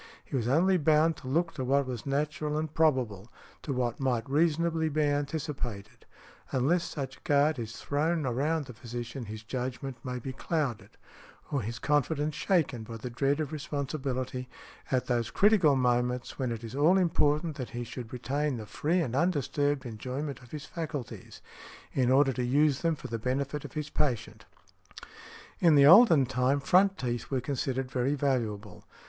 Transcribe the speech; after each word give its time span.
He 0.25 0.35
was 0.35 0.47
only 0.47 0.77
bound 0.77 1.15
to 1.17 1.27
look 1.27 1.53
to 1.53 1.63
what 1.63 1.85
was 1.85 2.07
natural 2.07 2.57
and 2.57 2.73
probable, 2.73 3.31
to 3.61 3.71
what 3.71 3.99
might 3.99 4.27
reasonably 4.27 4.89
be 4.89 5.03
anticipated. 5.03 6.07
Unless 6.51 6.85
such 6.85 7.23
guard 7.23 7.59
is 7.59 7.75
thrown 7.77 8.25
around 8.25 8.65
the 8.65 8.73
physician 8.73 9.25
his 9.25 9.43
judgment 9.43 10.03
may 10.03 10.17
be 10.17 10.33
clouded, 10.33 10.89
or 11.51 11.61
his 11.61 11.77
confidence 11.77 12.33
shaken 12.33 12.81
by 12.81 12.97
the 12.97 13.11
dread 13.11 13.39
of 13.39 13.51
responsibility, 13.51 14.49
at 14.91 15.05
those 15.05 15.29
critical 15.29 15.75
moments 15.75 16.39
when 16.39 16.51
it 16.51 16.63
is 16.63 16.73
all 16.73 16.97
important 16.97 17.55
that 17.57 17.69
he 17.69 17.83
should 17.83 18.11
retain 18.11 18.57
the 18.57 18.65
free 18.65 19.01
and 19.01 19.15
undisturbed 19.15 19.85
enjoyment 19.85 20.41
of 20.41 20.49
his 20.49 20.65
faculties, 20.65 21.43
in 21.93 22.09
order 22.09 22.33
to 22.33 22.43
use 22.43 22.81
them 22.81 22.95
for 22.95 23.05
the 23.07 23.19
benefit 23.19 23.63
of 23.65 23.73
the 23.75 23.87
patient". 23.93 24.45
In 25.59 25.75
the 25.75 25.85
olden 25.85 26.25
time, 26.25 26.59
front 26.59 26.97
teeth 26.97 27.29
were 27.29 27.39
considered 27.39 27.91
very 27.91 28.15
valuable. 28.15 28.83